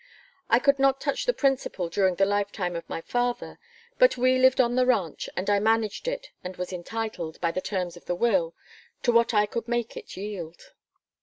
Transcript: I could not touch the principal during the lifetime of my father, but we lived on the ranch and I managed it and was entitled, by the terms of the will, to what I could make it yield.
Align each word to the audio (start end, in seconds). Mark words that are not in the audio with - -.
I 0.49 0.57
could 0.57 0.79
not 0.79 0.99
touch 0.99 1.27
the 1.27 1.31
principal 1.33 1.87
during 1.87 2.15
the 2.15 2.25
lifetime 2.25 2.75
of 2.75 2.89
my 2.89 3.01
father, 3.01 3.59
but 3.99 4.17
we 4.17 4.39
lived 4.39 4.59
on 4.59 4.73
the 4.73 4.87
ranch 4.87 5.29
and 5.37 5.47
I 5.47 5.59
managed 5.59 6.07
it 6.07 6.31
and 6.43 6.57
was 6.57 6.73
entitled, 6.73 7.39
by 7.39 7.51
the 7.51 7.61
terms 7.61 7.95
of 7.95 8.05
the 8.05 8.15
will, 8.15 8.55
to 9.03 9.11
what 9.11 9.31
I 9.35 9.45
could 9.45 9.67
make 9.67 9.95
it 9.95 10.17
yield. 10.17 10.73